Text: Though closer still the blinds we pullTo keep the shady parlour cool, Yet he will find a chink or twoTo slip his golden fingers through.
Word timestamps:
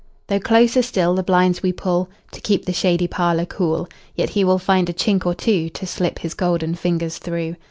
Though 0.29 0.39
closer 0.39 0.81
still 0.81 1.13
the 1.13 1.21
blinds 1.21 1.61
we 1.61 1.71
pullTo 1.73 2.07
keep 2.41 2.65
the 2.65 2.73
shady 2.73 3.07
parlour 3.07 3.45
cool, 3.45 3.87
Yet 4.15 4.31
he 4.31 4.43
will 4.43 4.57
find 4.57 4.89
a 4.89 4.93
chink 4.93 5.27
or 5.27 5.35
twoTo 5.35 5.87
slip 5.87 6.17
his 6.17 6.33
golden 6.33 6.73
fingers 6.73 7.19
through. 7.19 7.55